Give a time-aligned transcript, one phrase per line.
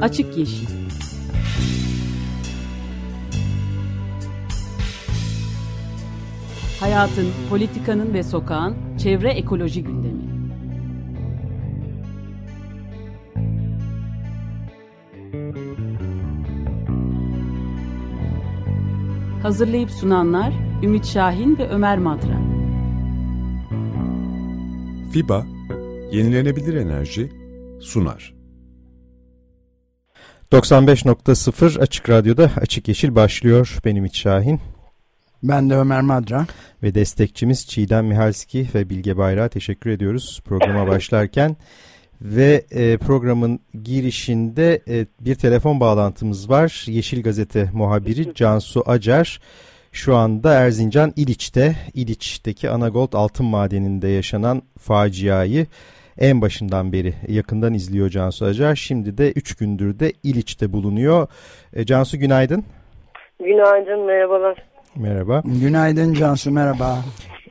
[0.00, 0.66] Açık Yeşil
[6.80, 10.24] Hayatın, politikanın ve sokağın çevre ekoloji gündemi.
[19.42, 20.52] Hazırlayıp sunanlar
[20.82, 22.40] Ümit Şahin ve Ömer Madra.
[25.12, 25.46] FIBA,
[26.12, 27.32] yenilenebilir enerji
[27.80, 28.33] sunar.
[30.52, 33.78] 95.0 Açık Radyo'da Açık Yeşil başlıyor.
[33.84, 34.60] Benim Ümit Şahin.
[35.42, 36.46] Ben de Ömer Madra.
[36.82, 41.56] Ve destekçimiz Çiğdem Mihalski ve Bilge Bayrak'a teşekkür ediyoruz programa başlarken.
[42.22, 46.84] Ve e, programın girişinde e, bir telefon bağlantımız var.
[46.86, 49.40] Yeşil Gazete muhabiri Cansu Acar
[49.92, 55.66] şu anda Erzincan İliç'te, İliç'teki Anagold altın madeninde yaşanan faciayı
[56.18, 58.74] en başından beri yakından izliyor Cansu Acar.
[58.74, 61.28] Şimdi de 3 gündür de İliç'te bulunuyor.
[61.72, 62.64] E, Cansu günaydın.
[63.38, 64.64] Günaydın, merhabalar.
[64.96, 65.42] Merhaba.
[65.44, 66.98] Günaydın Cansu, merhaba.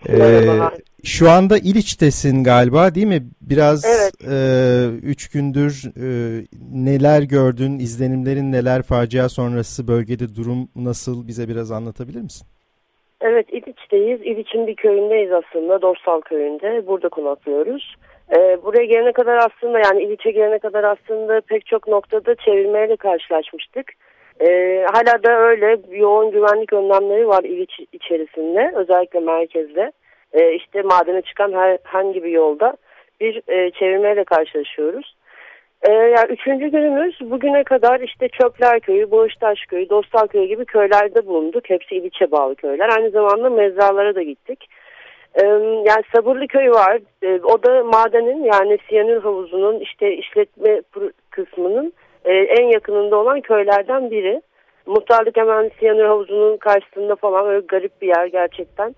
[0.10, 0.74] Ee, merhabalar.
[1.04, 3.24] Şu anda İliç'tesin galiba değil mi?
[3.42, 4.14] Biraz evet.
[4.32, 6.08] e, üç gündür e,
[6.74, 12.48] neler gördün, izlenimlerin neler, facia sonrası bölgede durum nasıl bize biraz anlatabilir misin?
[13.22, 14.22] Evet İliç'teyiz.
[14.22, 16.88] İliç'in bir köyündeyiz aslında, Dostal köyünde.
[16.88, 17.96] Burada konaklıyoruz.
[18.32, 23.92] Ee, buraya gelene kadar aslında yani İliç'e gelene kadar aslında pek çok noktada çevirmeyle karşılaşmıştık.
[24.40, 29.92] Ee, hala da öyle yoğun güvenlik önlemleri var İliç içerisinde, özellikle merkezde
[30.34, 32.78] e, işte madene çıkan herhangi bir yolda
[33.22, 35.16] bir e, çevirmeyle karşılaşıyoruz.
[35.82, 41.26] E, yani üçüncü günümüz bugüne kadar işte Çöpler Köyü, Boğuştaş Köyü, Dostal Köyü gibi köylerde
[41.26, 41.70] bulunduk.
[41.70, 42.90] Hepsi İliç'e bağlı köyler.
[42.90, 44.70] Aynı zamanda mezralara da gittik.
[45.42, 47.00] Yani Sabırlı Köyü var.
[47.24, 50.82] E, o da madenin yani siyanür havuzunun işte işletme
[51.30, 51.94] kısmının
[52.26, 54.42] e, en yakınında olan köylerden biri.
[54.86, 58.96] Muhtarlık hemen siyanür havuzunun karşısında falan öyle garip bir yer gerçekten.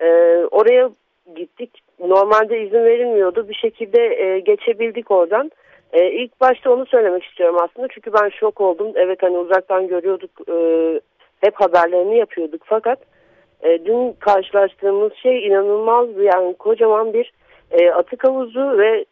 [0.00, 0.06] E,
[0.50, 0.90] oraya
[1.36, 1.70] gittik.
[2.00, 3.48] Normalde izin verilmiyordu.
[3.48, 5.50] Bir şekilde geçebildik oradan.
[5.92, 7.88] İlk başta onu söylemek istiyorum aslında.
[7.88, 8.92] Çünkü ben şok oldum.
[8.94, 10.30] Evet hani uzaktan görüyorduk.
[11.40, 12.62] Hep haberlerini yapıyorduk.
[12.64, 12.98] Fakat
[13.62, 16.08] e, dün karşılaştığımız şey inanılmaz.
[16.22, 17.32] Yani kocaman bir
[17.70, 19.04] e, atık havuzu ve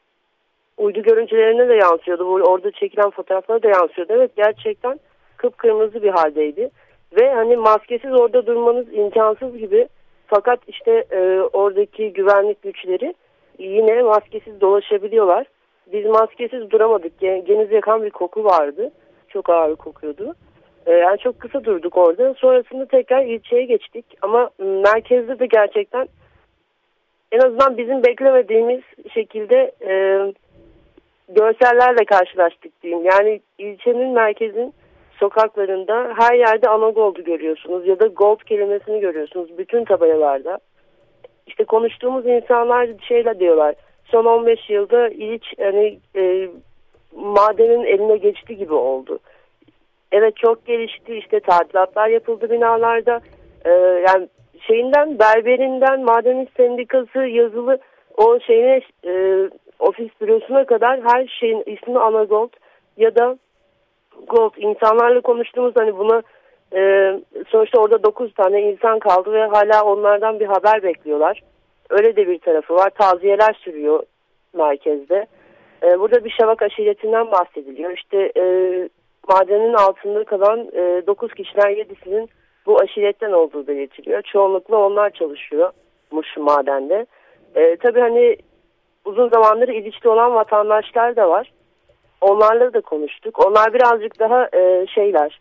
[0.76, 2.26] uydu görüntülerine de yansıyordu.
[2.26, 4.12] Bu orada çekilen fotoğraflara da yansıyordu.
[4.12, 5.00] Evet gerçekten
[5.36, 6.70] kıpkırmızı bir haldeydi.
[7.20, 9.88] Ve hani maskesiz orada durmanız imkansız gibi
[10.26, 13.14] fakat işte e, oradaki güvenlik güçleri
[13.58, 15.46] yine maskesiz dolaşabiliyorlar.
[15.92, 17.20] Biz maskesiz duramadık.
[17.20, 18.90] Geniz yakan bir koku vardı.
[19.28, 20.34] Çok ağır kokuyordu.
[20.86, 22.34] E, yani çok kısa durduk orada.
[22.34, 24.04] Sonrasında tekrar ilçeye geçtik.
[24.22, 26.08] Ama merkezde de gerçekten
[27.32, 28.82] en azından bizim beklemediğimiz
[29.14, 29.92] şekilde e,
[31.28, 33.04] görsellerle karşılaştık diyeyim.
[33.04, 34.74] Yani ilçenin merkezin
[35.20, 40.58] sokaklarında her yerde ana gold'u görüyorsunuz ya da gold kelimesini görüyorsunuz bütün tabelalarda.
[41.47, 43.74] İşte konuştuğumuz insanlar şeyle diyorlar
[44.04, 46.48] son 15 yılda İliç hani e,
[47.16, 49.18] madenin eline geçti gibi oldu.
[50.12, 53.20] Evet çok gelişti işte tadilatlar yapıldı binalarda.
[53.64, 53.70] E,
[54.08, 54.28] yani
[54.60, 57.78] şeyinden berberinden madenin sendikası yazılı
[58.16, 59.44] o şeyine e,
[59.78, 62.50] ofis bürosuna kadar her şeyin ismi Anagold
[62.96, 63.38] ya da
[64.28, 66.22] Gold insanlarla konuştuğumuz hani buna
[66.76, 67.12] e,
[67.48, 71.42] sonuçta orada 9 tane insan kaldı ve hala onlardan bir haber bekliyorlar.
[71.90, 72.90] Öyle de bir tarafı var.
[72.90, 74.02] Taziyeler sürüyor
[74.54, 75.26] merkezde.
[75.82, 77.90] E, burada bir şavak aşiretinden bahsediliyor.
[77.96, 78.44] İşte e,
[79.28, 82.28] madenin altında kalan e, 9 kişiden 7'sinin
[82.66, 84.22] bu aşiretten olduğu belirtiliyor.
[84.22, 87.06] Çoğunlukla onlar çalışıyormuş madende.
[87.54, 88.36] E, tabii hani
[89.04, 91.53] uzun zamandır ilişki olan vatandaşlar da var.
[92.20, 93.47] Onlarla da konuştuk.
[93.47, 95.41] Onlar birazcık daha e, şeyler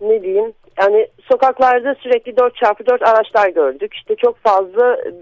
[0.00, 3.94] ne diyeyim yani sokaklarda sürekli 4x4 araçlar gördük.
[3.94, 5.12] İşte çok fazla e,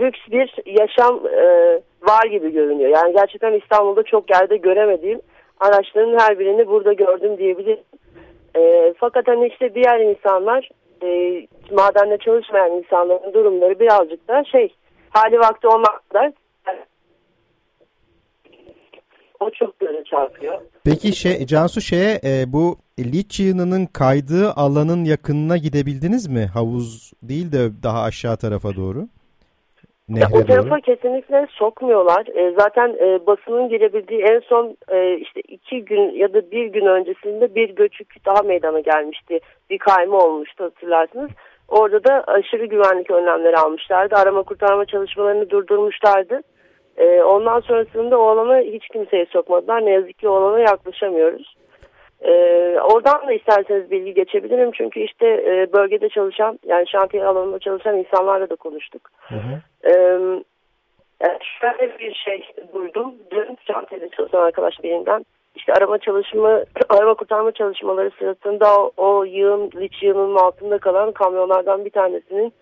[0.00, 1.46] lüks bir yaşam e,
[2.02, 2.90] var gibi görünüyor.
[2.90, 5.20] Yani gerçekten İstanbul'da çok yerde göremediğim
[5.60, 7.84] araçların her birini burada gördüm diyebilirim.
[8.56, 10.68] E, fakat hani işte diğer insanlar
[11.02, 11.08] e,
[11.72, 14.74] madende çalışmayan insanların durumları birazcık da şey
[15.10, 16.32] hali vakti olmaklar
[19.40, 20.60] o çok göze çarpıyor.
[20.84, 26.46] Peki şey Cansu şeye e, bu liç yığınının kaydığı alanın yakınına gidebildiniz mi?
[26.46, 29.08] Havuz değil de daha aşağı tarafa doğru.
[30.08, 30.80] Ya, o tarafa doğru.
[30.80, 32.26] kesinlikle sokmuyorlar.
[32.26, 36.86] E, zaten e, basının girebildiği en son e, işte iki gün ya da bir gün
[36.86, 39.40] öncesinde bir göçük daha meydana gelmişti.
[39.70, 41.30] Bir kayma olmuştu hatırlarsınız.
[41.68, 44.14] Orada da aşırı güvenlik önlemleri almışlardı.
[44.14, 46.40] Arama kurtarma çalışmalarını durdurmuşlardı.
[46.96, 49.84] E, ondan sonrasında o alana hiç kimseye sokmadılar.
[49.84, 51.56] Ne yazık ki o alana yaklaşamıyoruz.
[52.26, 52.32] E,
[52.80, 54.70] oradan da isterseniz bilgi geçebilirim.
[54.72, 59.10] Çünkü işte e, bölgede çalışan yani şantiye alanında çalışan insanlarla da konuştuk.
[59.20, 59.60] Hı hı.
[59.84, 59.92] E,
[61.22, 62.42] yani şöyle bir şey
[62.74, 63.14] duydum.
[63.30, 65.24] Dün şantiyede çalışan arkadaş birinden
[65.56, 71.84] işte arama çalışma, arama kurtarma çalışmaları sırasında o, o yığın, liç yığının altında kalan kamyonlardan
[71.84, 72.52] bir tanesinin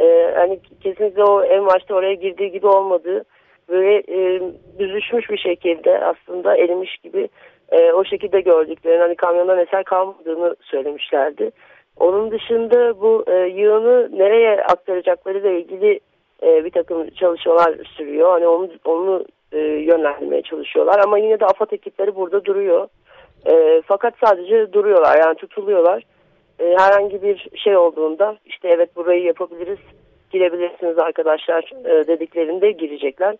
[0.00, 3.24] e, hani kesinlikle o en başta oraya girdiği gibi olmadığı
[3.72, 4.40] böyle e,
[4.78, 7.28] büzüşmüş bir şekilde aslında erimiş gibi
[7.72, 11.50] e, o şekilde gördüklerini hani kamyondan eser kalmadığını söylemişlerdi.
[11.96, 16.00] Onun dışında bu e, yığını nereye aktaracakları ile ilgili
[16.42, 18.30] e, bir takım çalışmalar sürüyor.
[18.30, 22.88] Hani onu, onu e, yönlendirmeye çalışıyorlar ama yine de AFAD ekipleri burada duruyor.
[23.46, 26.02] E, fakat sadece duruyorlar yani tutuluyorlar.
[26.60, 29.78] E, herhangi bir şey olduğunda işte evet burayı yapabiliriz
[30.30, 33.36] girebilirsiniz arkadaşlar e, dediklerinde girecekler.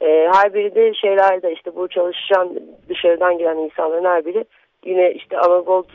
[0.00, 4.44] E, her biri de şeylerde işte bu çalışan dışarıdan gelen insanların her biri
[4.84, 5.88] yine işte Anagold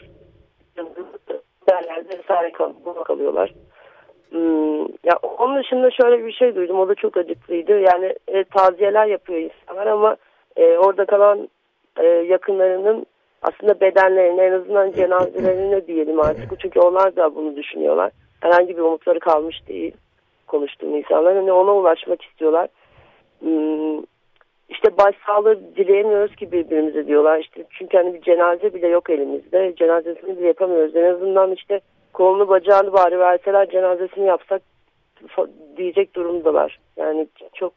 [1.69, 2.73] derlerde vesaire kal
[3.05, 3.53] kalıyorlar.
[4.29, 6.79] Hmm, ya onun dışında şöyle bir şey duydum.
[6.79, 7.79] O da çok acıklıydı.
[7.79, 10.17] Yani e, taziyeler yapıyor insanlar ama
[10.55, 11.49] e, orada kalan
[11.97, 13.05] e, yakınlarının
[13.41, 16.59] aslında bedenlerine en azından cenazelerine diyelim artık.
[16.59, 18.11] Çünkü onlar da bunu düşünüyorlar.
[18.41, 19.93] Herhangi bir umutları kalmış değil
[20.47, 21.35] konuştuğum insanlar.
[21.35, 22.67] Hani ona ulaşmak istiyorlar.
[23.39, 24.03] Hmm,
[24.69, 27.39] işte başsağlığı dileyemiyoruz ki birbirimize diyorlar.
[27.39, 29.75] İşte çünkü hani bir cenaze bile yok elimizde.
[29.77, 30.95] Cenazesini bile yapamıyoruz.
[30.95, 31.81] En azından işte
[32.13, 34.61] kolunu bacağını bari verseler cenazesini yapsak
[35.77, 36.79] diyecek durumdalar.
[36.97, 37.73] Yani çok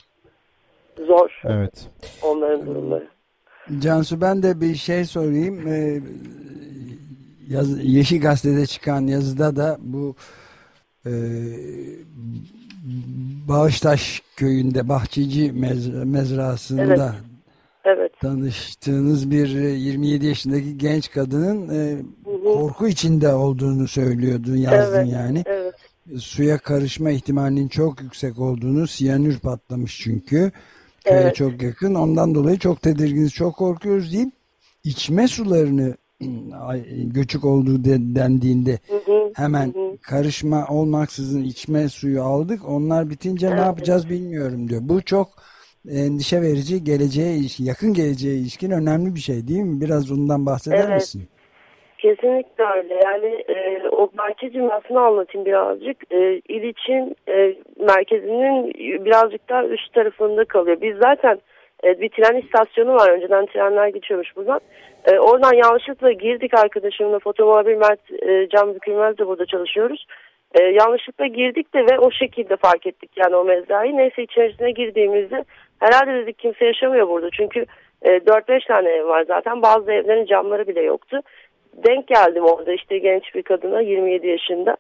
[1.07, 1.91] zor evet.
[2.23, 3.07] onların durumları.
[3.79, 5.69] Cansu ben de bir şey sorayım.
[5.69, 6.01] Ee,
[7.49, 10.15] yaz, Yeşil Gazete'de çıkan yazıda da bu
[11.07, 11.13] e,
[13.49, 17.33] Bağıştaş köyünde Bahçeci mez, mezrasında evet.
[17.85, 18.21] Evet.
[18.21, 22.03] tanıştığınız bir 27 yaşındaki genç kadının e,
[22.45, 25.43] korku içinde olduğunu söylüyordun yazdın evet, yani.
[25.47, 25.75] Evet.
[26.19, 30.53] Suya karışma ihtimalinin çok yüksek olduğunu siyanür patlamış çünkü.
[31.05, 31.35] Köye evet.
[31.35, 34.33] çok yakın ondan dolayı çok tedirginiz çok korkuyoruz deyip
[34.85, 35.97] içme sularını
[37.07, 42.69] göçük olduğu dendiğinde hı hı, hemen karışma olmaksızın içme suyu aldık.
[42.69, 43.59] Onlar bitince evet.
[43.59, 44.81] ne yapacağız bilmiyorum diyor.
[44.85, 45.29] Bu çok
[45.91, 49.81] endişe verici geleceğe yakın geleceğe ilişkin önemli bir şey değil mi?
[49.81, 50.95] Biraz ondan bahseder evet.
[50.95, 51.29] misin?
[51.99, 52.95] Kesinlikle öyle.
[53.05, 56.13] Yani e, o merkez cümlesini anlatayım birazcık.
[56.13, 58.75] E, İliç'in e, merkezinin
[59.05, 60.81] birazcık daha üst tarafında kalıyor.
[60.81, 61.39] Biz zaten
[61.85, 63.11] e, bir tren istasyonu var.
[63.11, 64.61] Önceden trenler geçiyormuş buradan.
[65.05, 67.19] E, oradan yanlışlıkla girdik arkadaşımla.
[67.19, 70.07] Fotomuhabir Mert e, Can Bükülmez de burada çalışıyoruz.
[70.55, 73.97] E, yanlışlıkla girdik de ve o şekilde fark ettik yani o mezrayı.
[73.97, 75.45] Neyse içerisine girdiğimizde
[75.81, 77.31] herhalde dedik kimse yaşamıyor burada.
[77.31, 77.67] Çünkü
[78.03, 79.63] e, 4-5 tane ev var zaten.
[79.63, 81.21] Bazı evlerin camları bile yoktu
[81.77, 84.77] denk geldim orada işte genç bir kadına 27 yaşında.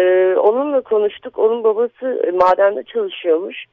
[0.00, 1.38] Ee, onunla konuştuk.
[1.38, 3.64] Onun babası madende çalışıyormuş.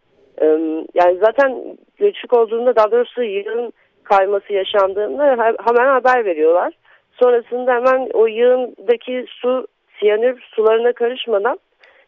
[0.93, 5.31] Yani zaten göçük olduğunda daha doğrusu yığın kayması yaşandığında
[5.67, 6.73] hemen haber veriyorlar.
[7.11, 9.67] Sonrasında hemen o yığındaki su
[9.99, 11.59] siyanür sularına karışmadan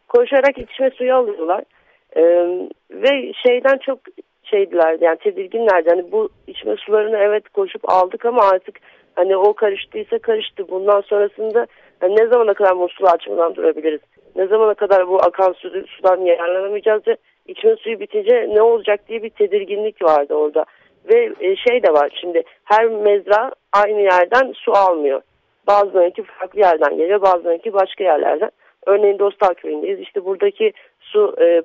[0.08, 1.64] koşarak içme suyu alıyorlar.
[2.90, 3.98] Ve şeyden çok
[4.42, 5.88] şeydiler yani tedirginlerdi.
[5.88, 8.78] Yani bu içme sularını evet koşup aldık ama artık
[9.14, 10.68] Hani o karıştıysa karıştı.
[10.68, 11.66] Bundan sonrasında
[12.00, 14.00] hani ne zamana kadar musluğu açmadan durabiliriz?
[14.36, 19.22] Ne zamana kadar bu akan su, sudan yararlanamayacağız ve içme suyu bitince ne olacak diye
[19.22, 20.64] bir tedirginlik vardı orada.
[21.12, 25.22] Ve e, şey de var şimdi her mezra aynı yerden su almıyor.
[25.66, 28.50] Bazılarınki farklı yerden geliyor bazılarınki başka yerlerden.
[28.86, 30.00] Örneğin Dostal köyündeyiz.
[30.00, 31.62] İşte buradaki su e,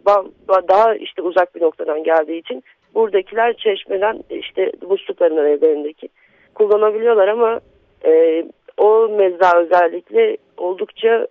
[0.68, 2.64] daha işte uzak bir noktadan geldiği için
[2.96, 6.10] buradakiler çeşmeden işte muslukların evlerindeki
[6.56, 7.60] kullanabiliyorlar ama
[8.06, 8.44] e,
[8.78, 11.28] o mezra özellikle oldukça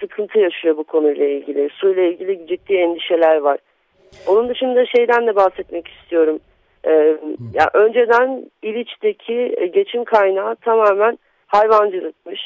[0.00, 1.68] sıkıntı yaşıyor bu konuyla ilgili.
[1.72, 3.58] Suyla ilgili ciddi endişeler var.
[4.26, 6.38] Onun dışında şeyden de bahsetmek istiyorum.
[6.86, 7.16] Ee,
[7.54, 12.40] ya önceden İliç'teki e, geçim kaynağı tamamen hayvancılıkmış.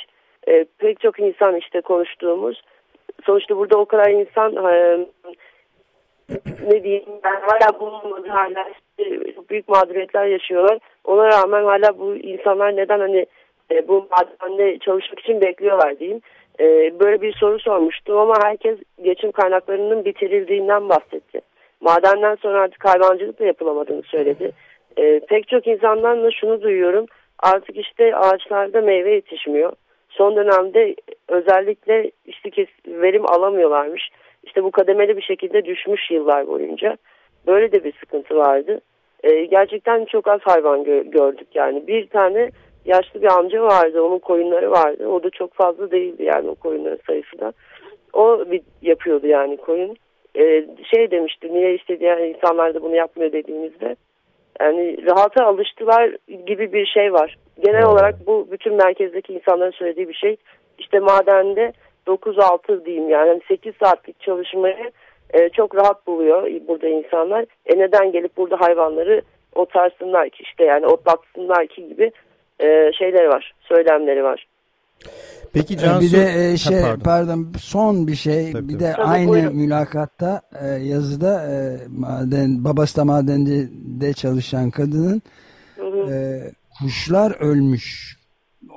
[0.48, 2.62] Ee, pek çok insan işte konuştuğumuz.
[3.24, 5.06] Sonuçta burada o kadar insan e,
[6.68, 10.78] ne diyeyim ben hala bulunmadı hala işte büyük mağduriyetler yaşıyorlar.
[11.04, 13.26] Ona rağmen hala bu insanlar neden hani
[13.70, 16.20] e, bu madende çalışmak için bekliyorlar diyeyim.
[16.60, 16.64] E,
[17.00, 21.40] böyle bir soru sormuştum ama herkes geçim kaynaklarının bitirildiğinden bahsetti.
[21.80, 24.52] Madenden sonra artık hayvancılık da yapılamadığını söyledi.
[24.96, 27.06] E, pek çok insandan da şunu duyuyorum.
[27.38, 29.72] Artık işte ağaçlarda meyve yetişmiyor.
[30.08, 30.94] Son dönemde
[31.28, 34.10] özellikle işte verim alamıyorlarmış.
[34.42, 36.96] İşte bu kademeli bir şekilde düşmüş yıllar boyunca.
[37.46, 38.80] Böyle de bir sıkıntı vardı.
[39.22, 41.86] E, gerçekten çok az hayvan gö gördük yani.
[41.86, 42.50] Bir tane
[42.84, 44.02] yaşlı bir amca vardı.
[44.02, 45.08] Onun koyunları vardı.
[45.08, 47.52] O da çok fazla değildi yani o koyunların sayısı da.
[48.12, 49.96] O bir yapıyordu yani koyun.
[50.36, 53.96] E, şey demişti niye işte diğer insanlar da bunu yapmıyor dediğimizde.
[54.60, 57.38] Yani rahata alıştılar gibi bir şey var.
[57.64, 60.36] Genel olarak bu bütün merkezdeki insanların söylediği bir şey.
[60.78, 61.72] İşte madende
[62.06, 64.90] 9-6 diyeyim yani 8 saatlik çalışmayı
[65.34, 67.44] e, çok rahat buluyor burada insanlar.
[67.66, 69.22] E neden gelip burada hayvanları
[69.54, 72.12] otarsınlar ki işte yani otlatsınlar ki gibi
[72.60, 74.46] e, şeyleri var, söylemleri var.
[75.52, 76.06] Peki Cansu...
[76.06, 77.00] Bir de e, şey ha, pardon.
[77.00, 79.06] pardon son bir şey tabii, bir de tabii.
[79.06, 79.56] aynı buyurun.
[79.56, 85.22] mülakatta e, yazıda e, maden babası da madende çalışan kadının
[85.76, 86.12] hı hı.
[86.14, 86.42] E,
[86.80, 88.16] kuşlar ölmüş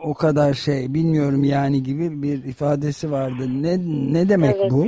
[0.03, 3.43] o kadar şey bilmiyorum yani gibi bir ifadesi vardı.
[3.49, 3.77] Ne
[4.13, 4.71] ne demek evet.
[4.71, 4.87] bu?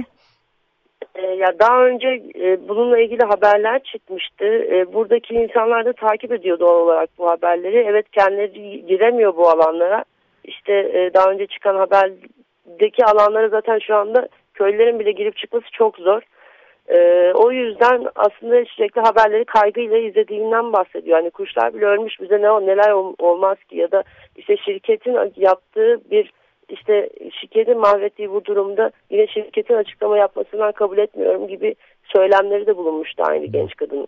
[1.37, 4.45] Ya daha önce e, bununla ilgili haberler çıkmıştı.
[4.45, 7.77] E, buradaki insanlar da takip ediyor doğal olarak bu haberleri.
[7.77, 10.03] Evet kendileri giremiyor bu alanlara.
[10.43, 15.97] İşte e, daha önce çıkan haberdeki alanlara zaten şu anda köylülerin bile girip çıkması çok
[15.97, 16.21] zor.
[16.87, 21.17] E, o yüzden aslında sürekli haberleri kaygıyla izlediğinden bahsediyor.
[21.17, 24.03] Yani kuşlar bile ölmüş bize ne neler olmaz ki ya da
[24.35, 26.31] işte şirketin yaptığı bir
[26.69, 27.09] işte
[27.39, 33.45] şirketin mahvettiği bu durumda yine şirketin açıklama yapmasından kabul etmiyorum gibi söylemleri de bulunmuştu aynı
[33.45, 34.07] genç kadın.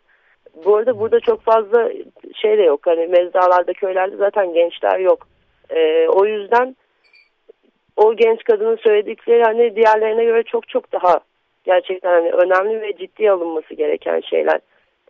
[0.65, 1.91] Bu arada burada çok fazla
[2.41, 2.87] şey de yok.
[2.87, 5.27] Hani mezralarda, köylerde zaten gençler yok.
[5.69, 6.75] Ee, o yüzden
[7.97, 11.19] o genç kadının söyledikleri hani diğerlerine göre çok çok daha
[11.63, 14.59] gerçekten hani önemli ve ciddi alınması gereken şeyler.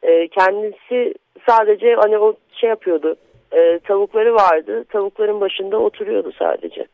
[0.04, 1.14] Ee, kendisi
[1.48, 3.16] sadece hani o şey yapıyordu.
[3.54, 4.86] E, tavukları vardı.
[4.90, 6.86] Tavukların başında oturuyordu sadece.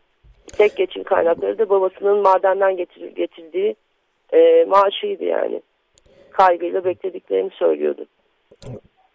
[0.58, 3.76] Tek geçim kaynakları da babasının madenden getir, getirdiği
[4.34, 5.62] e, maaşıydı yani.
[6.32, 8.06] Kaygıyla beklediklerini söylüyordu.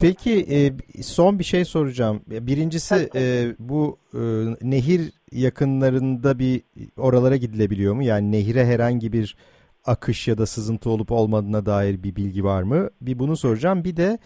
[0.00, 0.58] Peki e,
[1.02, 2.22] son bir şey soracağım.
[2.26, 4.20] Birincisi e, bu e,
[4.62, 5.00] nehir
[5.32, 6.62] yakınlarında bir
[6.98, 8.02] oralara gidilebiliyor mu?
[8.02, 9.36] Yani nehire herhangi bir
[9.84, 12.90] akış ya da sızıntı olup olmadığına dair bir bilgi var mı?
[13.00, 13.84] Bir bunu soracağım.
[13.84, 14.18] Bir de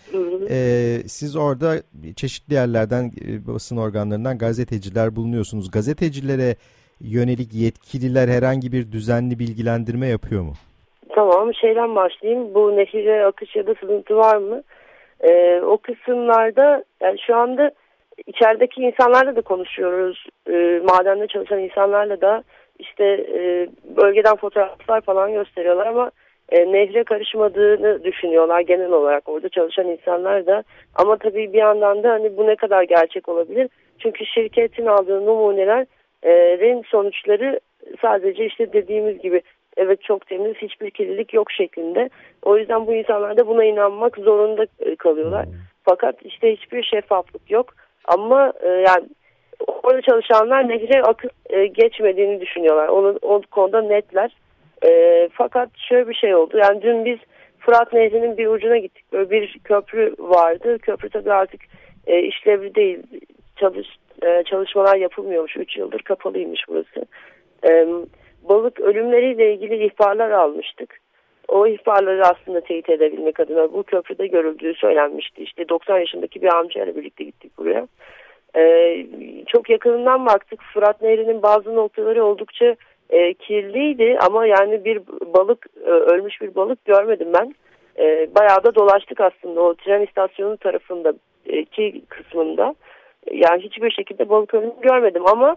[0.50, 1.83] e, siz orada
[2.16, 5.71] çeşitli yerlerden e, basın organlarından gazeteciler bulunuyorsunuz.
[5.71, 6.56] Gazetecilere
[7.01, 10.53] yönelik yetkililer herhangi bir düzenli bilgilendirme yapıyor mu?
[11.15, 12.55] Tamam şeyden başlayayım.
[12.55, 14.63] Bu nehire akış ya da sızıntı var mı?
[15.21, 17.71] Ee, o kısımlarda yani şu anda
[18.27, 20.27] içerideki insanlarla da konuşuyoruz.
[20.51, 22.43] Ee, madende çalışan insanlarla da
[22.79, 26.11] işte e, bölgeden fotoğraflar falan gösteriyorlar ama
[26.49, 30.65] e, nehre karışmadığını düşünüyorlar genel olarak orada çalışan insanlar da.
[30.95, 33.69] Ama tabii bir yandan da hani bu ne kadar gerçek olabilir?
[33.99, 35.27] Çünkü şirketin aldığı
[36.25, 37.61] numunelerin sonuçları
[38.02, 39.43] sadece işte dediğimiz gibi
[39.76, 42.11] evet çok temiz hiçbir kirlilik yok şeklinde.
[42.43, 45.47] O yüzden bu insanlar da buna inanmak zorunda e, kalıyorlar.
[45.85, 47.75] Fakat işte hiçbir şeffaflık yok.
[48.04, 49.09] Ama e, yani
[49.83, 52.88] orada çalışanlar nehre akıp e, geçmediğini düşünüyorlar.
[52.88, 54.37] Onu, o konuda netler.
[54.87, 56.59] E, fakat şöyle bir şey oldu.
[56.59, 57.19] Yani dün biz
[57.59, 59.04] Fırat Nehri'nin bir ucuna gittik.
[59.12, 60.78] Böyle bir köprü vardı.
[60.78, 61.61] Köprü tabii artık
[62.07, 63.02] e, işlevli değil.
[63.57, 63.88] Çalış,
[64.25, 65.57] e, çalışmalar yapılmıyormuş.
[65.57, 67.07] 3 yıldır kapalıymış burası.
[67.69, 67.87] E,
[68.49, 71.00] balık ölümleriyle ilgili ihbarlar almıştık.
[71.49, 75.43] O ihbarları aslında teyit edebilmek adına bu köprüde görüldüğü söylenmişti.
[75.43, 77.88] İşte 90 yaşındaki bir amcayla birlikte gittik buraya.
[78.57, 79.07] Ee,
[79.47, 80.62] çok yakınından baktık.
[80.62, 82.76] Fırat Nehri'nin bazı noktaları oldukça
[83.11, 85.00] e, kirliydi ama yani bir
[85.35, 87.54] balık e, ölmüş bir balık görmedim ben.
[87.99, 91.12] E, bayağı da dolaştık aslında o tren istasyonu tarafında
[91.47, 92.75] iki kısmında.
[93.33, 95.57] Yani hiçbir şekilde balık ölümü görmedim ama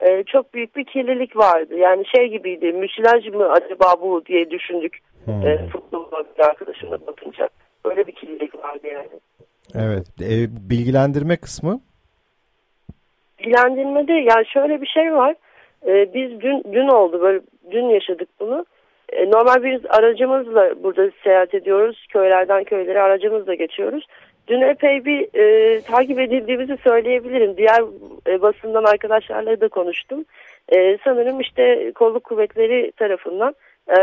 [0.00, 1.74] e, çok büyük bir kirlilik vardı.
[1.78, 4.98] Yani şey gibiydi müsilaj mı acaba bu diye düşündük.
[5.24, 5.46] Hmm.
[5.46, 6.04] E, futbol
[6.38, 7.48] arkadaşımla bakınca.
[7.84, 9.08] Öyle bir kirlilik vardı yani.
[9.74, 10.06] Evet.
[10.20, 10.30] E,
[10.70, 11.80] bilgilendirme kısmı?
[13.38, 15.34] Bilgilendirmede yani şöyle bir şey var.
[15.86, 17.40] Ee, biz dün dün oldu böyle
[17.70, 18.66] dün yaşadık bunu.
[19.12, 22.06] Ee, normal bir aracımızla burada seyahat ediyoruz.
[22.08, 24.06] Köylerden köylere aracımızla geçiyoruz.
[24.48, 27.56] Dün epey bir e, takip edildiğimizi söyleyebilirim.
[27.56, 27.82] Diğer
[28.26, 30.24] e, basından arkadaşlarla da konuştum.
[30.68, 33.54] E, sanırım işte kolluk kuvvetleri tarafından
[33.88, 33.94] e,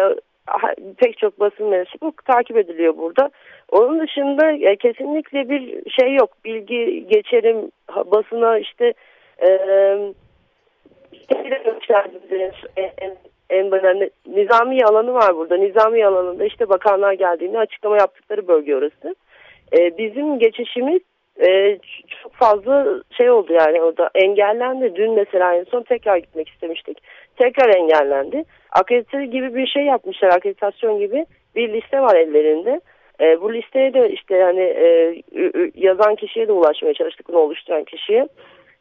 [0.97, 3.29] pek çok basın mensubu takip ediliyor burada.
[3.71, 6.29] Onun dışında e, kesinlikle bir şey yok.
[6.45, 7.71] Bilgi geçerim
[8.11, 8.93] basına işte
[9.41, 10.13] ee,
[12.77, 13.17] en, en,
[13.49, 15.57] en önemli nizami alanı var burada.
[15.57, 19.15] Nizami alanında işte bakanlar geldiğinde açıklama yaptıkları bölge orası.
[19.73, 21.01] Ee, bizim geçişimiz
[21.47, 21.77] e,
[22.23, 22.87] çok fazla
[23.17, 24.95] şey oldu yani orada engellendi.
[24.95, 26.97] Dün mesela en son tekrar gitmek istemiştik.
[27.37, 28.43] Tekrar engellendi.
[28.71, 30.29] Akredite gibi bir şey yapmışlar.
[30.29, 31.25] Akreditasyon gibi
[31.55, 32.81] bir liste var ellerinde.
[33.21, 35.15] E, bu listeye de işte yani e,
[35.75, 38.27] yazan kişiye de ulaşmaya çalıştık bunu oluşturan kişiye.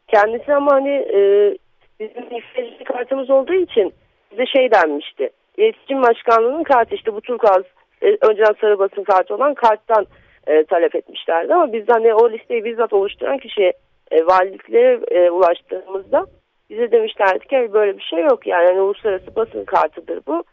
[0.07, 1.53] Kendisi ama hani e,
[1.99, 3.93] bizim iletişim kartımız olduğu için
[4.31, 5.29] bize şey denmişti.
[5.57, 7.63] İletişim Başkanlığı'nın kartı işte bu Turkuaz
[8.01, 10.05] e, önceden sarı basın kartı olan karttan
[10.47, 11.53] e, talep etmişlerdi.
[11.53, 13.73] Ama biz hani o listeyi bizzat oluşturan kişiye
[14.11, 16.25] e, valiliklere e, ulaştığımızda
[16.69, 20.43] bize demişlerdi ki böyle bir şey yok yani, yani uluslararası basın kartıdır bu.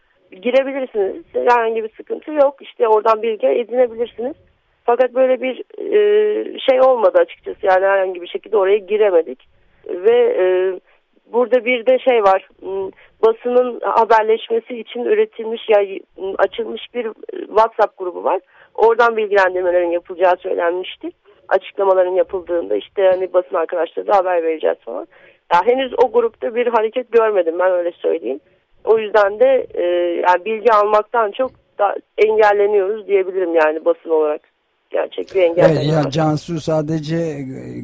[0.43, 1.25] Girebilirsiniz.
[1.33, 2.55] Herhangi bir sıkıntı yok.
[2.61, 4.37] İşte oradan bilgi edinebilirsiniz.
[4.85, 7.67] Fakat böyle bir e, şey olmadı açıkçası.
[7.67, 9.49] Yani herhangi bir şekilde oraya giremedik.
[9.89, 10.45] Ve e,
[11.33, 12.49] burada bir de şey var.
[13.27, 15.99] Basının haberleşmesi için üretilmiş ya
[16.39, 17.13] açılmış bir
[17.47, 18.41] WhatsApp grubu var.
[18.79, 21.11] Oradan bilgilendirmelerin yapılacağı söylenmişti.
[21.49, 25.07] Açıklamaların yapıldığında işte hani basın arkadaşları da haber vereceğiz falan.
[25.53, 28.41] Ya henüz o grupta bir hareket görmedim ben öyle söyleyeyim.
[28.85, 29.83] O yüzden de e,
[30.27, 34.41] yani bilgi almaktan çok da engelleniyoruz diyebilirim yani basın olarak.
[34.91, 35.75] Gerçek bir engelleme.
[35.75, 37.17] Evet, ya Cansu sadece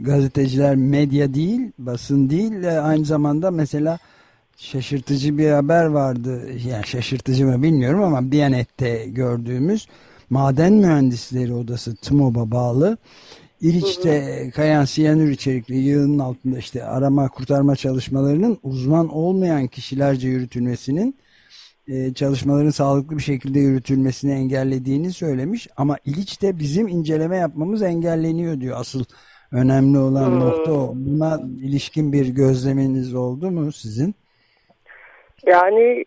[0.01, 2.53] gazeteciler medya değil, basın değil
[2.89, 3.99] aynı zamanda mesela
[4.57, 6.41] şaşırtıcı bir haber vardı.
[6.71, 9.89] Yani şaşırtıcı mı bilmiyorum ama Biyanet'te gördüğümüz
[10.35, 12.99] Maden Mühendisleri Odası TMOB'a bağlı
[13.61, 21.17] İliç'te kayan siyanür içerikli yığının altında işte arama kurtarma çalışmalarının uzman olmayan kişilerce yürütülmesinin
[21.89, 25.69] e, çalışmaların sağlıklı bir şekilde yürütülmesini engellediğini söylemiş.
[25.77, 28.81] Ama İliç'te bizim inceleme yapmamız engelleniyor diyor.
[28.81, 29.05] Asıl
[29.53, 30.41] önemli olan hmm.
[30.41, 30.93] nokta o.
[30.97, 34.15] Buna ilişkin bir gözleminiz oldu mu sizin?
[35.47, 36.05] Yani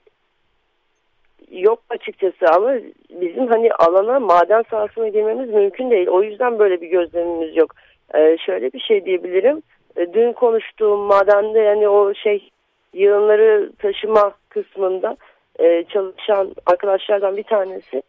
[1.60, 2.74] yok açıkçası ama
[3.10, 6.08] bizim hani alana maden sahasına girmemiz mümkün değil.
[6.08, 7.76] O yüzden böyle bir gözlemimiz yok.
[8.16, 9.62] Ee, şöyle bir şey diyebilirim.
[9.98, 12.50] Ee, dün konuştuğum madende yani o şey
[12.94, 15.18] yığınları taşıma kısmında
[15.60, 18.04] e, çalışan arkadaşlardan bir tanesi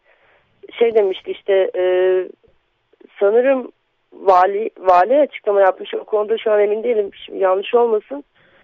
[0.79, 1.83] şey demişti işte e,
[3.19, 3.71] sanırım
[4.13, 8.23] vali vali açıklama yapmış o konuda şu an emin değilim Şimdi yanlış olmasın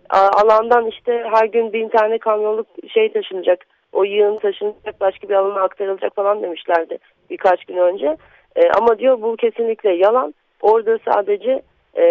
[0.09, 5.61] alandan işte her gün bin tane kamyonluk şey taşınacak o yığın taşınacak başka bir alana
[5.61, 6.97] aktarılacak falan demişlerdi
[7.29, 8.17] birkaç gün önce.
[8.55, 10.33] E, ama diyor bu kesinlikle yalan.
[10.61, 11.61] Orada sadece
[11.97, 12.03] e,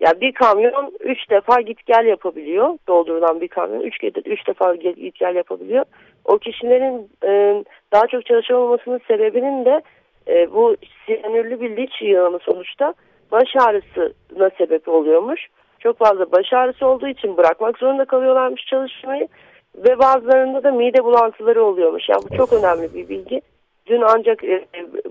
[0.00, 2.78] ya bir kamyon üç defa git gel yapabiliyor.
[2.88, 5.84] Doldurulan bir kamyon üç, üç defa git gel yapabiliyor.
[6.24, 9.82] O kişilerin e, daha çok çalışamamasının sebebinin de
[10.28, 12.94] e, bu siyanürlü bir liç yığını sonuçta
[13.32, 15.46] baş ağrısına sebep oluyormuş.
[15.78, 19.28] Çok fazla baş ağrısı olduğu için bırakmak zorunda kalıyorlarmış çalışmayı
[19.76, 22.08] ve bazılarında da mide bulantıları oluyormuş.
[22.08, 23.40] Yani bu çok önemli bir bilgi.
[23.86, 24.64] Dün ancak e,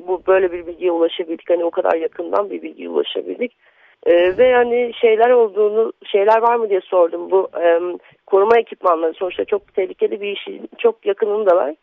[0.08, 1.50] bu böyle bir bilgiye ulaşabildik.
[1.50, 3.58] Hani o kadar yakından bir bilgiye ulaşabildik.
[4.06, 7.32] E, ve hani şeyler olduğunu, şeyler var mı diye sordum.
[7.32, 7.80] Bu e,
[8.26, 11.76] koruma ekipmanları sonuçta çok tehlikeli bir işin çok yakınında var.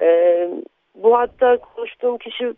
[0.00, 0.48] E,
[0.94, 2.54] bu hatta konuştuğum kişi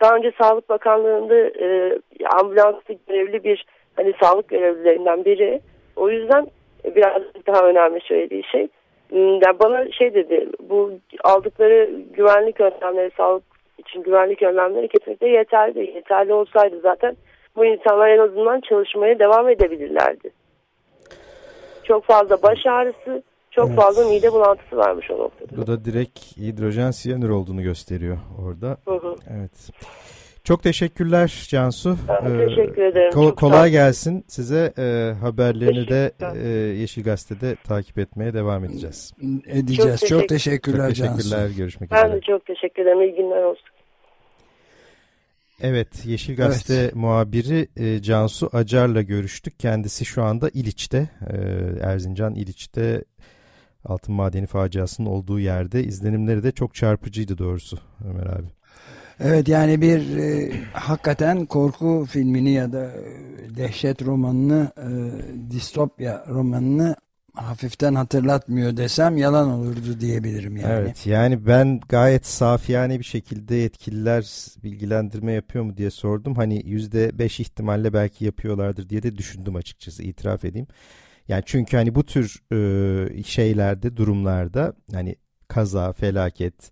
[0.00, 1.98] daha önce Sağlık Bakanlığı'nda e,
[2.40, 5.60] ambulanslı görevli bir hani sağlık görevlilerinden biri.
[5.96, 6.46] O yüzden
[6.84, 8.68] biraz daha önemli söylediği şey
[9.12, 10.92] yani bana şey dedi bu
[11.24, 13.44] aldıkları güvenlik önlemleri sağlık
[13.78, 15.92] için güvenlik önlemleri kesinlikle yeterli.
[15.94, 17.16] Yeterli olsaydı zaten
[17.56, 20.30] bu insanlar en azından çalışmaya devam edebilirlerdi.
[21.84, 23.76] Çok fazla baş ağrısı, çok evet.
[23.76, 25.56] fazla mide bulantısı varmış o noktada.
[25.56, 28.76] Bu da direkt hidrojen siyanür olduğunu gösteriyor orada.
[28.84, 29.14] Hı hı.
[29.38, 29.70] Evet.
[30.46, 31.96] Çok teşekkürler Cansu.
[32.08, 33.10] Ben teşekkür ederim.
[33.10, 34.24] Kol kolay gelsin.
[34.28, 36.48] Size e, haberlerini de e,
[36.80, 39.12] Yeşil Gazete'de takip etmeye devam edeceğiz.
[39.46, 40.00] Edeceğiz.
[40.00, 41.56] Çok, çok teşekkürler, çok teşekkürler Cansu.
[41.56, 42.10] Görüşmek ben üzere.
[42.10, 43.00] Ben de çok teşekkür ederim.
[43.00, 43.66] İyi günler olsun.
[45.60, 46.94] Evet, Yeşil Gazete evet.
[46.94, 49.58] muhabiri e, Cansu Acar'la görüştük.
[49.58, 51.36] Kendisi şu anda İliç'te, e,
[51.82, 53.04] Erzincan İliç'te
[53.84, 55.82] altın madeni faciasının olduğu yerde.
[55.84, 58.56] izlenimleri de çok çarpıcıydı doğrusu Ömer abi.
[59.20, 64.88] Evet yani bir e, hakikaten korku filmini ya da e, dehşet romanını, e,
[65.50, 66.96] distopya romanını
[67.34, 70.72] hafiften hatırlatmıyor desem yalan olurdu diyebilirim yani.
[70.72, 76.34] Evet yani ben gayet safiyane bir şekilde yetkililer bilgilendirme yapıyor mu diye sordum.
[76.34, 80.66] Hani yüzde beş ihtimalle belki yapıyorlardır diye de düşündüm açıkçası itiraf edeyim.
[81.28, 85.16] Yani çünkü hani bu tür e, şeylerde durumlarda hani
[85.48, 86.70] kaza, felaket,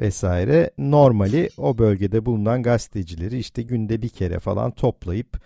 [0.00, 5.40] vesaire normali o bölgede bulunan gazetecileri işte günde bir kere falan toplayıp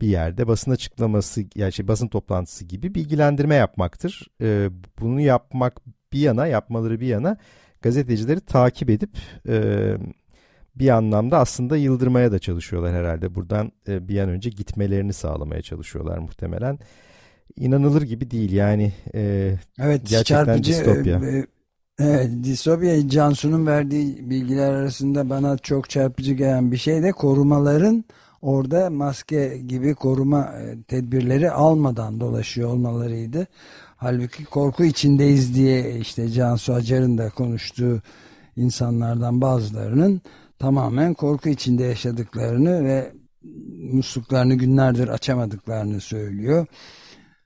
[0.00, 4.30] bir yerde basın açıklaması yani şey, basın toplantısı gibi bilgilendirme yapmaktır.
[4.40, 4.68] Ee,
[5.00, 5.80] bunu yapmak
[6.12, 7.36] bir yana yapmaları bir yana
[7.82, 9.10] gazetecileri takip edip
[9.48, 9.94] e,
[10.74, 13.34] bir anlamda aslında yıldırmaya da çalışıyorlar herhalde.
[13.34, 16.78] Buradan e, bir an önce gitmelerini sağlamaya çalışıyorlar muhtemelen.
[17.56, 21.16] İnanılır gibi değil yani e, evet, gerçekten çarpıcı, distopya.
[21.18, 21.46] E,
[22.04, 28.04] Evet, Disobya Cansu'nun verdiği bilgiler arasında bana çok çarpıcı gelen bir şey de korumaların
[28.40, 33.46] orada maske gibi koruma e, tedbirleri almadan dolaşıyor olmalarıydı.
[33.96, 38.02] Halbuki korku içindeyiz diye işte Cansu Acar'ın da konuştuğu
[38.56, 40.20] insanlardan bazılarının
[40.58, 43.12] tamamen korku içinde yaşadıklarını ve
[43.92, 46.66] musluklarını günlerdir açamadıklarını söylüyor.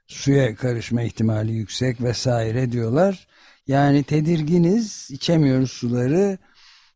[0.06, 3.26] Suya karışma ihtimali yüksek vesaire diyorlar.
[3.66, 6.38] Yani tedirginiz, içemiyoruz suları,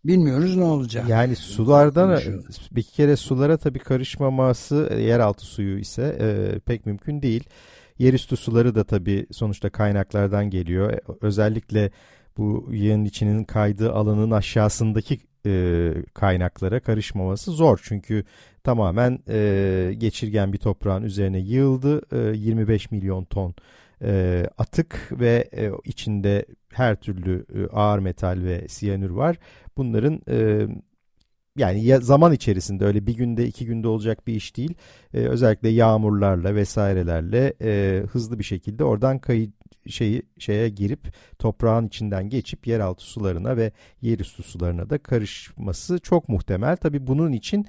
[0.05, 1.09] bilmiyoruz ne olacak.
[1.09, 2.21] Yani sulardan
[2.73, 7.45] bir kere sulara tabii karışmaması yeraltı suyu ise e, pek mümkün değil.
[7.99, 10.93] Yerüstü suları da tabii sonuçta kaynaklardan geliyor.
[10.93, 11.91] E, özellikle
[12.37, 17.81] bu yığın içinin kaydığı alanın aşağısındaki e, kaynaklara karışmaması zor.
[17.83, 18.25] Çünkü
[18.65, 22.03] tamamen e, geçirgen bir toprağın üzerine yığıldı.
[22.33, 23.55] E, 25 milyon ton
[24.03, 29.37] e, atık ve e, içinde her türlü e, ağır metal ve siyanür var.
[29.77, 30.67] Bunların e,
[31.57, 34.75] yani ya zaman içerisinde öyle bir günde iki günde olacak bir iş değil.
[35.15, 39.51] E, özellikle yağmurlarla vesairelerle e, hızlı bir şekilde oradan kayı
[39.89, 41.01] şeyi şeye girip
[41.39, 46.77] toprağın içinden geçip yeraltı sularına ve yerüstü sularına da karışması çok muhtemel.
[46.77, 47.67] Tabii bunun için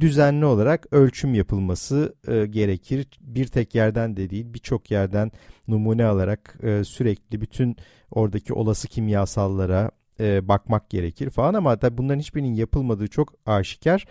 [0.00, 3.06] düzenli olarak ölçüm yapılması e, gerekir.
[3.20, 5.32] Bir tek yerden de değil birçok yerden
[5.68, 7.76] numune alarak e, sürekli bütün
[8.10, 14.06] oradaki olası kimyasallara e, bakmak gerekir falan ama tabii bunların hiçbirinin yapılmadığı çok aşikar.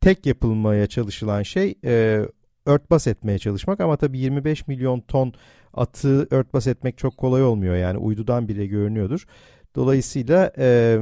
[0.00, 2.26] Tek yapılmaya çalışılan şey e,
[2.66, 5.32] örtbas etmeye çalışmak ama tabii 25 milyon ton
[5.74, 9.26] atı örtbas etmek çok kolay olmuyor yani uydudan bile görünüyordur.
[9.74, 10.98] Dolayısıyla e,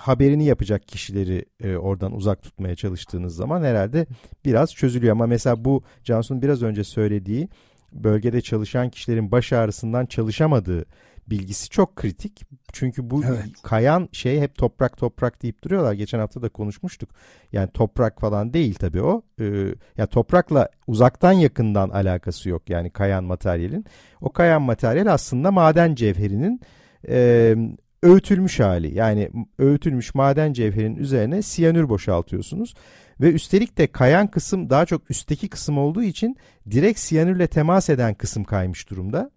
[0.00, 4.06] haberini yapacak kişileri e, oradan uzak tutmaya çalıştığınız zaman herhalde
[4.44, 5.12] biraz çözülüyor.
[5.12, 7.48] Ama mesela bu Cansu'nun biraz önce söylediği
[7.92, 10.84] bölgede çalışan kişilerin baş ağrısından çalışamadığı
[11.26, 12.42] bilgisi çok kritik.
[12.72, 13.44] Çünkü bu evet.
[13.62, 15.92] kayan şey hep toprak toprak deyip duruyorlar.
[15.92, 17.10] Geçen hafta da konuşmuştuk.
[17.52, 19.22] Yani toprak falan değil tabii o.
[19.40, 23.84] Ee, ya toprakla uzaktan yakından alakası yok yani kayan materyalin.
[24.20, 26.60] O kayan materyal aslında maden cevherinin
[27.08, 27.56] e,
[28.02, 28.94] öğütülmüş hali.
[28.94, 32.74] Yani öğütülmüş maden cevherinin üzerine siyanür boşaltıyorsunuz.
[33.20, 36.36] Ve üstelik de kayan kısım daha çok üstteki kısım olduğu için
[36.70, 39.30] direkt siyanürle temas eden kısım kaymış durumda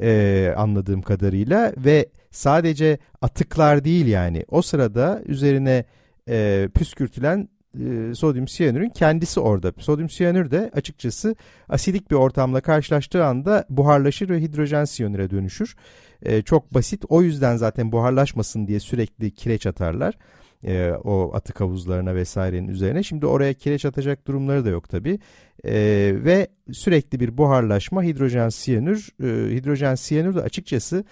[0.00, 5.84] e, anladığım kadarıyla ve sadece atıklar değil yani o sırada üzerine
[6.28, 7.48] e, püskürtülen
[7.80, 9.72] e, sodyum siyanürün kendisi orada.
[9.78, 11.36] Sodyum siyanür de açıkçası
[11.68, 15.76] asidik bir ortamla karşılaştığı anda buharlaşır ve hidrojen siyanüre dönüşür.
[16.24, 20.18] E, çok basit o yüzden zaten buharlaşmasın diye sürekli kireç atarlar
[20.66, 23.02] e, o atık havuzlarına vesairenin üzerine.
[23.02, 25.18] Şimdi oraya kireç atacak durumları da yok tabi.
[25.64, 25.72] E,
[26.14, 29.08] ve sürekli bir buharlaşma hidrojen siyanür.
[29.22, 31.04] E, hidrojen siyanür de açıkçası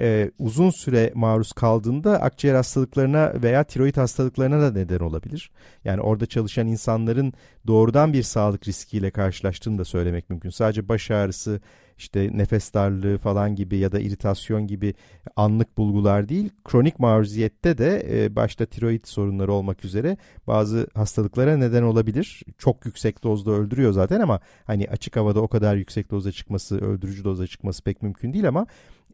[0.00, 5.50] e, uzun süre maruz kaldığında akciğer hastalıklarına veya tiroid hastalıklarına da neden olabilir.
[5.84, 7.32] Yani orada çalışan insanların
[7.66, 10.50] doğrudan bir sağlık riskiyle karşılaştığını da söylemek mümkün.
[10.50, 11.60] Sadece baş ağrısı,
[11.98, 14.94] işte nefes darlığı falan gibi ya da iritasyon gibi
[15.36, 21.82] anlık bulgular değil, kronik maruziyette de e, başta tiroid sorunları olmak üzere bazı hastalıklara neden
[21.82, 22.42] olabilir.
[22.58, 27.24] Çok yüksek dozda öldürüyor zaten ama hani açık havada o kadar yüksek doza çıkması, öldürücü
[27.24, 28.66] doza çıkması pek mümkün değil ama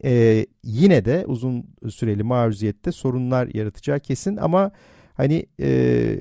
[0.04, 4.70] e, yine de uzun süreli maruziyette sorunlar yaratacağı kesin ama
[5.14, 6.18] hani e,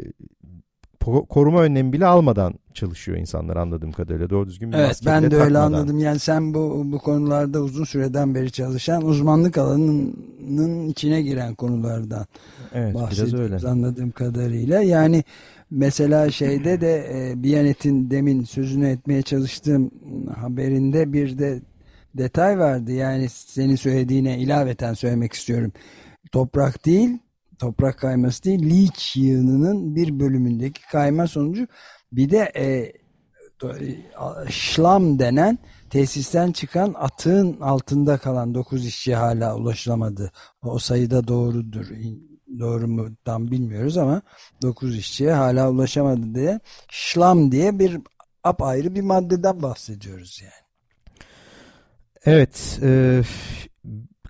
[1.30, 4.30] koruma önlemi bile almadan çalışıyor insanlar anladığım kadarıyla.
[4.30, 5.62] Doğru düzgün bir Evet ben de öyle takmadan.
[5.62, 6.00] anladım.
[6.00, 12.26] Yani sen bu bu konularda uzun süreden beri çalışan uzmanlık alanının içine giren konulardan
[12.74, 13.72] evet, bahsediyoruz biraz öyle.
[13.72, 14.82] anladığım kadarıyla.
[14.82, 15.24] Yani
[15.72, 19.92] mesela şeyde de e, Biyanet'in demin sözünü etmeye çalıştığım
[20.42, 21.62] haberinde bir de
[22.18, 22.92] detay vardı.
[22.92, 25.72] Yani senin söylediğine ilaveten söylemek istiyorum.
[26.32, 27.18] Toprak değil
[27.60, 31.68] toprak kayması değil leach yığınının bir bölümündeki kayma sonucu
[32.12, 32.94] bir de e,
[34.50, 40.32] şlam denen tesisten çıkan atığın altında kalan 9 işçi hala ulaşılamadı.
[40.62, 41.86] O sayıda doğrudur.
[42.60, 44.22] Doğru mu tam bilmiyoruz ama
[44.62, 47.98] 9 işçiye hala ulaşamadı diye şlam diye bir
[48.44, 50.70] apayrı bir maddeden bahsediyoruz yani.
[52.26, 53.22] Evet, e,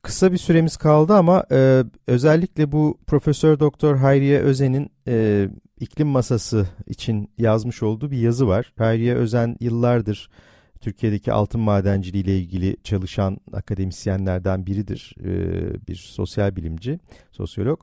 [0.04, 5.48] Kısa bir süremiz kaldı ama e, özellikle bu Profesör Doktor Hayriye Özen'in e,
[5.80, 8.74] iklim masası için yazmış olduğu bir yazı var.
[8.78, 10.30] Hayriye Özen yıllardır
[10.82, 15.16] Türkiye'deki altın madenciliği ile ilgili çalışan akademisyenlerden biridir.
[15.24, 17.00] E, bir sosyal bilimci,
[17.32, 17.82] sosyolog.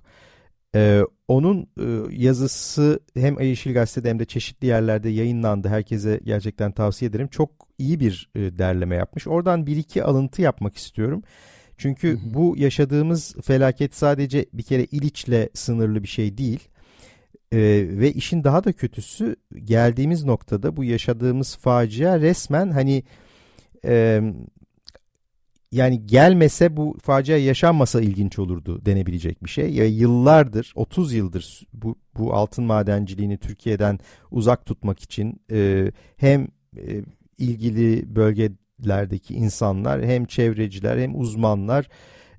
[0.74, 5.68] E, onun e, yazısı hem Yeşil Gazete'de hem de çeşitli yerlerde yayınlandı.
[5.68, 7.28] Herkese gerçekten tavsiye ederim.
[7.28, 9.26] Çok iyi bir derleme yapmış.
[9.26, 11.22] Oradan bir iki alıntı yapmak istiyorum.
[11.78, 16.68] Çünkü bu yaşadığımız felaket sadece bir kere İliç'le sınırlı bir şey değil.
[17.52, 23.04] Ee, ve işin daha da kötüsü geldiğimiz noktada bu yaşadığımız facia resmen hani
[23.84, 24.22] e,
[25.72, 29.74] yani gelmese bu facia yaşanmasa ilginç olurdu denebilecek bir şey.
[29.74, 33.98] Ya yıllardır 30 yıldır bu, bu altın madenciliğini Türkiye'den
[34.30, 37.02] uzak tutmak için e, hem e,
[37.38, 41.88] ilgili bölgelerdeki insanlar hem çevreciler hem uzmanlar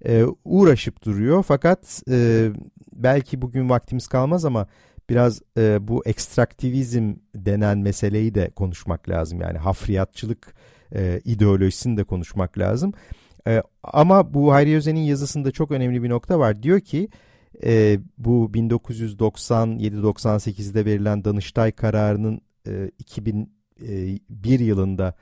[0.05, 1.43] e, uğraşıp duruyor.
[1.43, 2.49] Fakat e,
[2.93, 4.67] belki bugün vaktimiz kalmaz ama
[5.09, 9.41] biraz e, bu ekstraktivizm denen meseleyi de konuşmak lazım.
[9.41, 10.53] Yani hafriyatçılık
[10.95, 12.93] e, ideolojisini de konuşmak lazım.
[13.47, 16.63] E, ama bu Hayri Özen'in yazısında çok önemli bir nokta var.
[16.63, 17.09] Diyor ki
[17.63, 25.13] e, bu 1997-98'de verilen Danıştay kararının e, 2001 yılında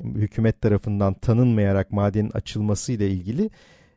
[0.00, 3.50] hükümet tarafından tanınmayarak madenin açılması ile ilgili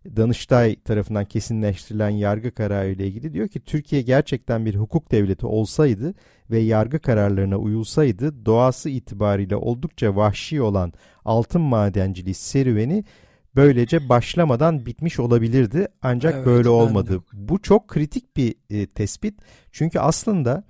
[0.05, 6.13] Danıştay tarafından kesinleştirilen yargı kararı ile ilgili diyor ki Türkiye gerçekten bir hukuk devleti olsaydı
[6.51, 10.93] ve yargı kararlarına uyulsaydı doğası itibariyle oldukça vahşi olan
[11.25, 13.03] altın madenciliği serüveni
[13.55, 15.87] böylece başlamadan bitmiş olabilirdi.
[16.01, 17.23] Ancak evet, böyle olmadı.
[17.33, 19.39] Bu çok kritik bir e, tespit.
[19.71, 20.63] Çünkü aslında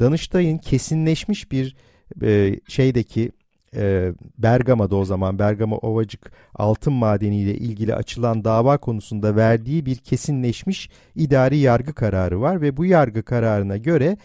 [0.00, 1.76] Danıştay'ın kesinleşmiş bir
[2.22, 3.32] e, şeydeki
[3.76, 9.96] e, Bergama'da o zaman Bergama Ovacık altın madeni ile ilgili açılan dava konusunda verdiği bir
[9.96, 14.16] kesinleşmiş idari yargı kararı var ve bu yargı kararına göre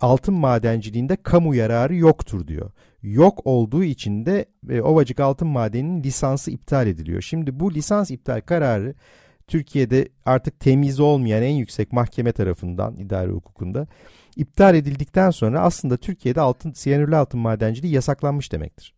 [0.00, 2.70] altın madenciliğinde kamu yararı yoktur diyor.
[3.02, 7.22] Yok olduğu için de e, Ovacık Altın Madeni'nin lisansı iptal ediliyor.
[7.22, 8.94] Şimdi bu lisans iptal kararı
[9.46, 13.86] Türkiye'de artık temiz olmayan en yüksek mahkeme tarafından idari hukukunda
[14.36, 18.94] iptal edildikten sonra aslında Türkiye'de altın siyanürlü altın madenciliği yasaklanmış demektir.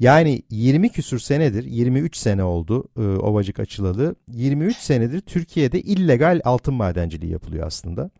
[0.00, 4.14] Yani 20 küsür senedir, 23 sene oldu e, Ovacık açılalı.
[4.28, 8.10] 23 senedir Türkiye'de illegal altın madenciliği yapılıyor aslında.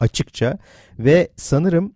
[0.00, 0.58] Açıkça
[0.98, 1.94] ve sanırım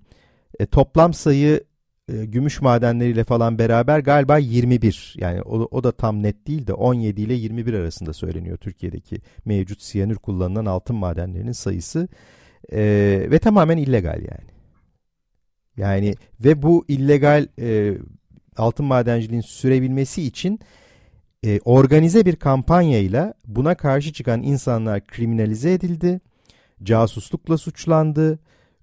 [0.61, 1.65] e, toplam sayı
[2.09, 6.73] e, gümüş madenleriyle falan beraber galiba 21 yani o, o da tam net değil de
[6.73, 12.09] 17 ile 21 arasında söyleniyor Türkiye'deki mevcut siyanür kullanılan altın madenlerinin sayısı
[12.73, 12.81] e,
[13.31, 14.53] ve tamamen illegal yani.
[15.77, 17.99] Yani ve bu illegal e,
[18.57, 20.61] altın madenciliğin sürebilmesi için
[21.45, 26.21] e, organize bir kampanyayla buna karşı çıkan insanlar kriminalize edildi,
[26.83, 28.39] casuslukla suçlandı,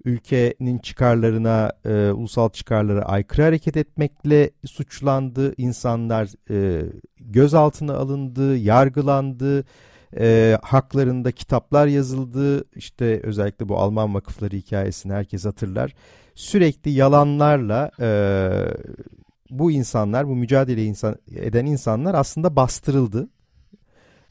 [0.05, 5.53] ülkenin çıkarlarına, e, ulusal çıkarlara aykırı hareket etmekle suçlandı.
[5.57, 6.85] İnsanlar e,
[7.19, 9.63] gözaltına alındı, yargılandı,
[10.17, 12.63] e, haklarında kitaplar yazıldı.
[12.75, 15.93] İşte özellikle bu Alman vakıfları hikayesini herkes hatırlar.
[16.35, 18.09] Sürekli yalanlarla e,
[19.49, 23.29] bu insanlar, bu mücadele insan, eden insanlar aslında bastırıldı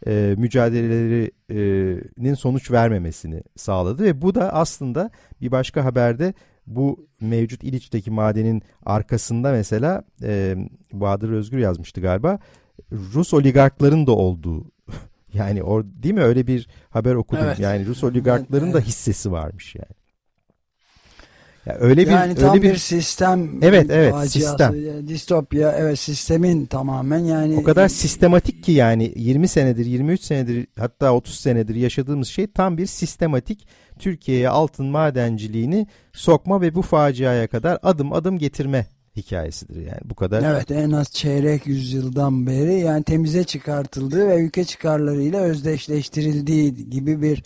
[0.06, 6.34] e, mücadelelerinin sonuç vermemesini sağladı ve bu da aslında bir başka haberde
[6.66, 10.56] bu mevcut İliç'teki madenin arkasında mesela e,
[10.92, 12.38] Bahadır Özgür yazmıştı galiba
[12.92, 14.64] Rus oligarkların da olduğu
[15.34, 17.58] yani or, değil mi öyle bir haber okudum evet.
[17.58, 19.98] yani Rus oligarkların evet, da hissesi varmış yani.
[21.68, 24.74] Ya öyle bir yani tam öyle bir, bir sistem evet evet sistem
[25.08, 31.14] distopya evet sistemin tamamen yani o kadar sistematik ki yani 20 senedir 23 senedir hatta
[31.14, 37.78] 30 senedir yaşadığımız şey tam bir sistematik Türkiye'ye altın madenciliğini sokma ve bu faciaya kadar
[37.82, 40.52] adım adım getirme hikayesidir yani bu kadar.
[40.52, 47.42] Evet en az çeyrek yüzyıldan beri yani temize çıkartıldığı ve ülke çıkarlarıyla özdeşleştirildiği gibi bir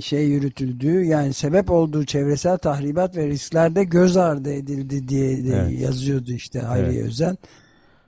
[0.00, 5.80] şey yürütüldüğü yani sebep olduğu çevresel tahribat ve risklerde göz ardı edildi diye evet.
[5.80, 7.08] yazıyordu işte Hayriye evet.
[7.08, 7.38] Özen.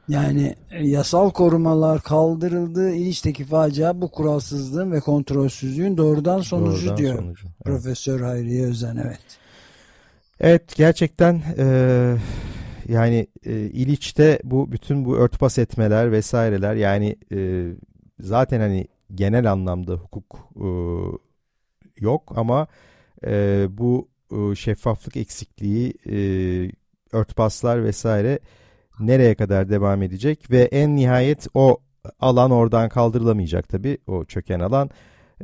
[0.08, 2.90] Yani e, yasal korumalar kaldırıldı.
[2.90, 7.46] İliç'teki facia bu kuralsızlığın ve kontrolsüzlüğün doğrudan sonucu doğrudan diyor sonucu.
[7.46, 7.64] Evet.
[7.64, 8.96] Profesör Hayriye Özen.
[8.96, 9.20] Evet.
[10.40, 12.16] Evet gerçekten e,
[12.88, 17.68] yani e, İliç'te bu bütün bu örtbas etmeler vesaireler yani e,
[18.20, 20.66] zaten hani genel anlamda hukuk e,
[22.02, 22.66] yok ama
[23.26, 26.16] e, bu e, şeffaflık eksikliği, e,
[27.12, 28.38] örtbaslar vesaire
[29.00, 30.50] nereye kadar devam edecek?
[30.50, 31.78] Ve en nihayet o
[32.20, 34.90] alan oradan kaldırılamayacak tabii o çöken alan.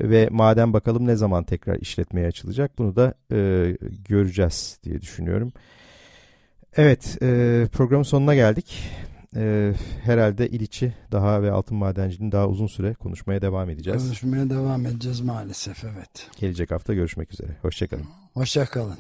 [0.01, 3.77] Ve maden bakalım ne zaman tekrar işletmeye açılacak bunu da e,
[4.09, 5.53] göreceğiz diye düşünüyorum.
[6.77, 8.91] Evet e, programın sonuna geldik
[9.37, 14.03] e, herhalde İliç'i daha ve altın madenciliğini daha uzun süre konuşmaya devam edeceğiz.
[14.03, 16.31] Konuşmaya devam edeceğiz maalesef evet.
[16.41, 17.57] Gelecek hafta görüşmek üzere.
[17.63, 18.07] Hoşçakalın.
[18.35, 18.99] Hoşçakalın.